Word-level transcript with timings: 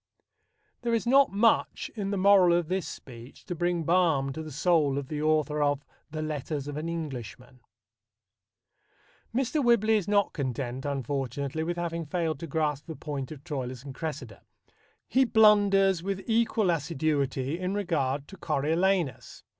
There 0.81 0.95
is 0.95 1.05
not 1.05 1.31
much 1.31 1.91
in 1.93 2.09
the 2.09 2.17
moral 2.17 2.57
of 2.57 2.69
this 2.69 2.87
speech 2.87 3.45
to 3.45 3.53
bring 3.53 3.83
balm 3.83 4.33
to 4.33 4.41
the 4.41 4.51
soul 4.51 4.97
of 4.97 5.09
the 5.09 5.21
author 5.21 5.61
of 5.61 5.85
the 6.09 6.23
Letters 6.23 6.67
of 6.67 6.75
an 6.75 6.89
Englishman. 6.89 7.59
Mr. 9.31 9.63
Whibley 9.63 9.97
is 9.97 10.07
not 10.07 10.33
content, 10.33 10.85
unfortunately, 10.85 11.61
with 11.63 11.77
having 11.77 12.07
failed 12.07 12.39
to 12.39 12.47
grasp 12.47 12.87
the 12.87 12.95
point 12.95 13.31
of 13.31 13.43
Troilus 13.43 13.83
and 13.83 13.93
Cressida. 13.93 14.41
He 15.07 15.23
blunders 15.23 16.01
with 16.01 16.23
equal 16.27 16.71
assiduity 16.71 17.59
in 17.59 17.75
regard 17.75 18.27
to 18.29 18.37
Coriolanus. 18.37 19.43